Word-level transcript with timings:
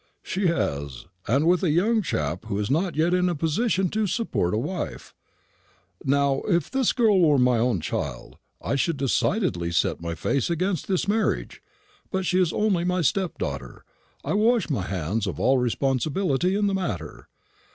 "She 0.23 0.47
has, 0.47 1.05
and 1.27 1.45
with 1.45 1.61
a 1.61 1.69
young 1.69 2.01
chap 2.01 2.45
who 2.45 2.57
is 2.57 2.71
not 2.71 2.95
yet 2.95 3.13
in 3.13 3.29
a 3.29 3.35
position 3.35 3.87
to 3.89 4.07
support 4.07 4.51
a 4.51 4.57
wife. 4.57 5.13
Now, 6.03 6.41
if 6.47 6.71
this 6.71 6.91
girl 6.91 7.19
were 7.21 7.37
my 7.37 7.59
own 7.59 7.81
child, 7.81 8.37
I 8.59 8.73
should 8.77 8.97
decidedly 8.97 9.71
set 9.71 10.01
my 10.01 10.15
face 10.15 10.49
against 10.49 10.87
this 10.87 11.07
marriage; 11.07 11.61
but 12.09 12.17
as 12.21 12.25
she 12.29 12.41
is 12.41 12.51
only 12.51 12.83
my 12.83 13.01
stepdaughter, 13.01 13.85
I 14.23 14.33
wash 14.33 14.71
my 14.71 14.87
hands 14.87 15.27
of 15.27 15.39
all 15.39 15.59
responsibility 15.59 16.55
in 16.55 16.65
the 16.65 16.73
matter. 16.73 17.27